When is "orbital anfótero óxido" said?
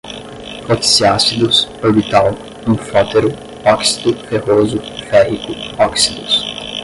1.83-4.15